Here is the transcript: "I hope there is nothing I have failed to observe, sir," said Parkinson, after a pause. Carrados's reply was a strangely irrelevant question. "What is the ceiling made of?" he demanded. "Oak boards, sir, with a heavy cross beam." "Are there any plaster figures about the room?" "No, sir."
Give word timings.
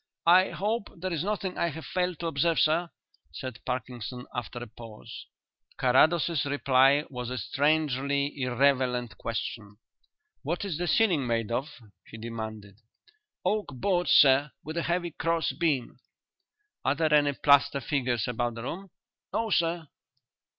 "I 0.25 0.49
hope 0.49 0.91
there 0.99 1.13
is 1.13 1.23
nothing 1.23 1.59
I 1.59 1.67
have 1.67 1.85
failed 1.85 2.17
to 2.21 2.25
observe, 2.25 2.57
sir," 2.59 2.89
said 3.31 3.63
Parkinson, 3.67 4.25
after 4.33 4.57
a 4.57 4.65
pause. 4.65 5.27
Carrados's 5.77 6.43
reply 6.45 7.05
was 7.11 7.29
a 7.29 7.37
strangely 7.37 8.33
irrelevant 8.35 9.15
question. 9.19 9.77
"What 10.41 10.65
is 10.65 10.79
the 10.79 10.87
ceiling 10.87 11.27
made 11.27 11.51
of?" 11.51 11.69
he 12.03 12.17
demanded. 12.17 12.79
"Oak 13.45 13.67
boards, 13.75 14.09
sir, 14.09 14.49
with 14.63 14.75
a 14.77 14.81
heavy 14.89 15.11
cross 15.11 15.51
beam." 15.51 15.99
"Are 16.83 16.95
there 16.95 17.13
any 17.13 17.33
plaster 17.33 17.79
figures 17.79 18.27
about 18.27 18.55
the 18.55 18.63
room?" 18.63 18.89
"No, 19.31 19.51
sir." 19.51 19.87